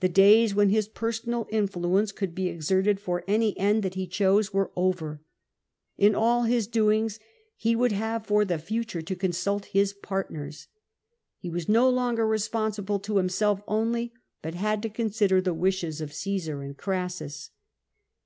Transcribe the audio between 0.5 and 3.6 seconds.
when his personal influen ce could be exerted for any